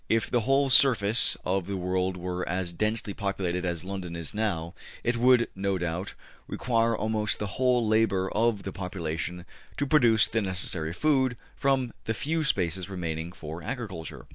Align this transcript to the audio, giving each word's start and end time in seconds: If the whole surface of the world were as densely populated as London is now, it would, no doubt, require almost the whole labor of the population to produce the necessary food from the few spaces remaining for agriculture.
If 0.09 0.31
the 0.31 0.39
whole 0.39 0.71
surface 0.71 1.37
of 1.45 1.67
the 1.67 1.77
world 1.77 2.17
were 2.17 2.43
as 2.49 2.73
densely 2.73 3.13
populated 3.13 3.63
as 3.65 3.83
London 3.83 4.15
is 4.15 4.33
now, 4.33 4.73
it 5.03 5.15
would, 5.15 5.47
no 5.53 5.77
doubt, 5.77 6.15
require 6.47 6.97
almost 6.97 7.37
the 7.37 7.45
whole 7.61 7.87
labor 7.87 8.27
of 8.31 8.63
the 8.63 8.71
population 8.73 9.45
to 9.77 9.85
produce 9.85 10.27
the 10.27 10.41
necessary 10.41 10.91
food 10.91 11.37
from 11.55 11.93
the 12.05 12.15
few 12.15 12.43
spaces 12.43 12.89
remaining 12.89 13.31
for 13.31 13.61
agriculture. 13.61 14.25